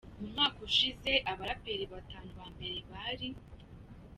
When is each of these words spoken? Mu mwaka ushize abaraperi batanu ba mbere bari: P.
Mu 0.19 0.27
mwaka 0.31 0.57
ushize 0.67 1.11
abaraperi 1.31 1.85
batanu 1.93 2.29
ba 2.37 2.45
mbere 2.53 2.77
bari: 2.91 3.27
P. 3.35 3.37